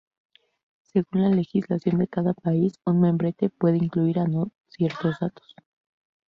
Según 0.81 1.21
la 1.21 1.29
legislación 1.29 1.99
de 1.99 2.07
cada 2.07 2.33
país, 2.33 2.73
un 2.85 3.01
membrete 3.01 3.51
puede 3.51 3.77
incluir 3.77 4.17
o 4.17 4.27
no 4.27 4.51
ciertos 4.67 5.19
datos. 5.19 5.53